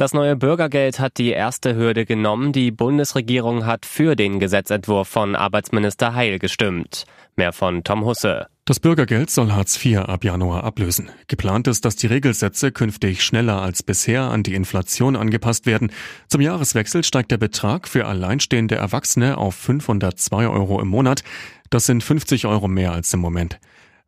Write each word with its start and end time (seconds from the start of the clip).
Das 0.00 0.14
neue 0.14 0.34
Bürgergeld 0.34 0.98
hat 0.98 1.18
die 1.18 1.28
erste 1.28 1.76
Hürde 1.76 2.06
genommen. 2.06 2.54
Die 2.54 2.70
Bundesregierung 2.70 3.66
hat 3.66 3.84
für 3.84 4.16
den 4.16 4.40
Gesetzentwurf 4.40 5.06
von 5.06 5.36
Arbeitsminister 5.36 6.14
Heil 6.14 6.38
gestimmt. 6.38 7.04
Mehr 7.36 7.52
von 7.52 7.84
Tom 7.84 8.06
Husse. 8.06 8.46
Das 8.64 8.80
Bürgergeld 8.80 9.28
soll 9.28 9.52
Hartz 9.52 9.84
IV 9.84 9.98
ab 9.98 10.24
Januar 10.24 10.64
ablösen. 10.64 11.10
Geplant 11.28 11.68
ist, 11.68 11.84
dass 11.84 11.96
die 11.96 12.06
Regelsätze 12.06 12.72
künftig 12.72 13.22
schneller 13.22 13.60
als 13.60 13.82
bisher 13.82 14.22
an 14.22 14.42
die 14.42 14.54
Inflation 14.54 15.16
angepasst 15.16 15.66
werden. 15.66 15.92
Zum 16.28 16.40
Jahreswechsel 16.40 17.04
steigt 17.04 17.30
der 17.30 17.36
Betrag 17.36 17.86
für 17.86 18.06
alleinstehende 18.06 18.76
Erwachsene 18.76 19.36
auf 19.36 19.54
502 19.54 20.48
Euro 20.48 20.80
im 20.80 20.88
Monat. 20.88 21.24
Das 21.68 21.84
sind 21.84 22.02
50 22.02 22.46
Euro 22.46 22.68
mehr 22.68 22.92
als 22.92 23.12
im 23.12 23.20
Moment. 23.20 23.60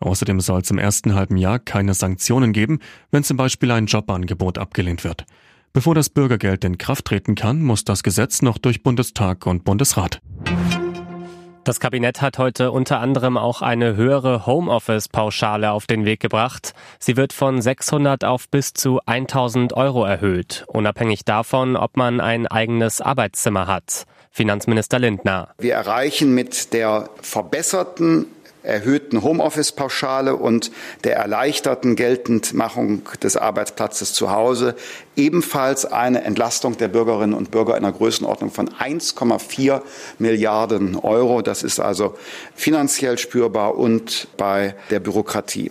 Außerdem 0.00 0.40
soll 0.40 0.60
es 0.60 0.70
im 0.70 0.76
ersten 0.76 1.14
halben 1.14 1.38
Jahr 1.38 1.58
keine 1.58 1.94
Sanktionen 1.94 2.52
geben, 2.52 2.80
wenn 3.10 3.24
zum 3.24 3.38
Beispiel 3.38 3.70
ein 3.70 3.86
Jobangebot 3.86 4.58
abgelehnt 4.58 5.02
wird. 5.02 5.24
Bevor 5.72 5.94
das 5.94 6.08
Bürgergeld 6.08 6.64
in 6.64 6.78
Kraft 6.78 7.04
treten 7.04 7.34
kann, 7.34 7.62
muss 7.62 7.84
das 7.84 8.02
Gesetz 8.02 8.42
noch 8.42 8.58
durch 8.58 8.82
Bundestag 8.82 9.46
und 9.46 9.64
Bundesrat. 9.64 10.20
Das 11.68 11.80
Kabinett 11.80 12.22
hat 12.22 12.38
heute 12.38 12.70
unter 12.70 12.98
anderem 13.00 13.36
auch 13.36 13.60
eine 13.60 13.94
höhere 13.94 14.46
Homeoffice-Pauschale 14.46 15.70
auf 15.70 15.86
den 15.86 16.06
Weg 16.06 16.18
gebracht. 16.20 16.72
Sie 16.98 17.18
wird 17.18 17.34
von 17.34 17.60
600 17.60 18.24
auf 18.24 18.48
bis 18.48 18.72
zu 18.72 19.00
1000 19.04 19.74
Euro 19.74 20.02
erhöht, 20.02 20.64
unabhängig 20.68 21.26
davon, 21.26 21.76
ob 21.76 21.98
man 21.98 22.22
ein 22.22 22.46
eigenes 22.46 23.02
Arbeitszimmer 23.02 23.66
hat. 23.66 24.06
Finanzminister 24.30 24.98
Lindner. 24.98 25.50
Wir 25.58 25.74
erreichen 25.74 26.34
mit 26.34 26.72
der 26.72 27.10
verbesserten 27.20 28.24
erhöhten 28.62 29.22
Homeoffice-Pauschale 29.22 30.36
und 30.36 30.70
der 31.04 31.16
erleichterten 31.16 31.96
Geltendmachung 31.96 33.02
des 33.22 33.36
Arbeitsplatzes 33.36 34.12
zu 34.12 34.30
Hause 34.30 34.74
ebenfalls 35.16 35.86
eine 35.86 36.22
Entlastung 36.22 36.76
der 36.76 36.88
Bürgerinnen 36.88 37.34
und 37.34 37.50
Bürger 37.50 37.76
in 37.76 37.84
einer 37.84 37.92
Größenordnung 37.92 38.50
von 38.50 38.68
1,4 38.68 39.82
Milliarden 40.18 40.96
Euro. 40.96 41.42
Das 41.42 41.62
ist 41.62 41.80
also 41.80 42.14
finanziell 42.54 43.18
spürbar 43.18 43.76
und 43.76 44.28
bei 44.36 44.74
der 44.90 45.00
Bürokratie. 45.00 45.70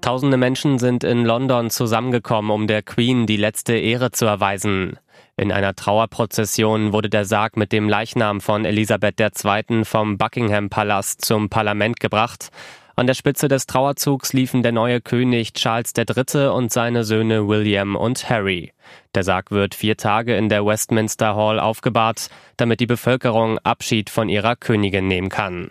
Tausende 0.00 0.36
Menschen 0.36 0.80
sind 0.80 1.04
in 1.04 1.24
London 1.24 1.70
zusammengekommen, 1.70 2.50
um 2.50 2.66
der 2.66 2.82
Queen 2.82 3.26
die 3.26 3.36
letzte 3.36 3.74
Ehre 3.74 4.10
zu 4.10 4.24
erweisen. 4.24 4.98
In 5.36 5.50
einer 5.50 5.74
Trauerprozession 5.74 6.92
wurde 6.92 7.08
der 7.08 7.24
Sarg 7.24 7.56
mit 7.56 7.72
dem 7.72 7.88
Leichnam 7.88 8.42
von 8.42 8.66
Elisabeth 8.66 9.18
II. 9.18 9.84
vom 9.84 10.18
Buckingham 10.18 10.68
Palast 10.68 11.24
zum 11.24 11.48
Parlament 11.48 12.00
gebracht. 12.00 12.50
An 12.96 13.06
der 13.06 13.14
Spitze 13.14 13.48
des 13.48 13.66
Trauerzugs 13.66 14.34
liefen 14.34 14.62
der 14.62 14.72
neue 14.72 15.00
König 15.00 15.54
Charles 15.54 15.94
III. 15.96 16.48
und 16.48 16.70
seine 16.70 17.04
Söhne 17.04 17.48
William 17.48 17.96
und 17.96 18.28
Harry. 18.28 18.74
Der 19.14 19.22
Sarg 19.22 19.50
wird 19.50 19.74
vier 19.74 19.96
Tage 19.96 20.36
in 20.36 20.50
der 20.50 20.66
Westminster 20.66 21.34
Hall 21.34 21.58
aufgebahrt, 21.58 22.28
damit 22.58 22.80
die 22.80 22.86
Bevölkerung 22.86 23.58
Abschied 23.60 24.10
von 24.10 24.28
ihrer 24.28 24.54
Königin 24.54 25.08
nehmen 25.08 25.30
kann. 25.30 25.70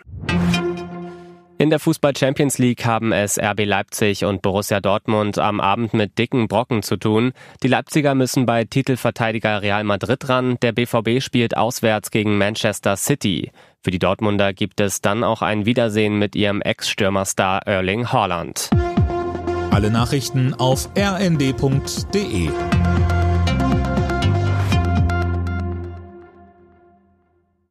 In 1.62 1.70
der 1.70 1.78
Fußball 1.78 2.16
Champions 2.16 2.58
League 2.58 2.84
haben 2.86 3.12
es 3.12 3.38
RB 3.38 3.64
Leipzig 3.64 4.24
und 4.24 4.42
Borussia 4.42 4.80
Dortmund 4.80 5.38
am 5.38 5.60
Abend 5.60 5.94
mit 5.94 6.18
dicken 6.18 6.48
Brocken 6.48 6.82
zu 6.82 6.96
tun. 6.96 7.32
Die 7.62 7.68
Leipziger 7.68 8.16
müssen 8.16 8.46
bei 8.46 8.64
Titelverteidiger 8.64 9.62
Real 9.62 9.84
Madrid 9.84 10.28
ran. 10.28 10.56
Der 10.60 10.72
BVB 10.72 11.22
spielt 11.22 11.56
auswärts 11.56 12.10
gegen 12.10 12.36
Manchester 12.36 12.96
City. 12.96 13.52
Für 13.80 13.92
die 13.92 14.00
Dortmunder 14.00 14.52
gibt 14.52 14.80
es 14.80 15.02
dann 15.02 15.22
auch 15.22 15.40
ein 15.40 15.64
Wiedersehen 15.64 16.18
mit 16.18 16.34
ihrem 16.34 16.62
Ex-Stürmerstar 16.62 17.64
Erling 17.64 18.10
Haaland. 18.10 18.68
Alle 19.70 19.92
Nachrichten 19.92 20.54
auf 20.54 20.88
rnd.de 20.98 22.50